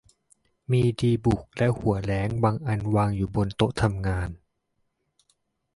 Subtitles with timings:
[0.71, 4.29] มีดีบุกและหัวแร้งบางอันวางอยู่บนโต๊ะทำงาน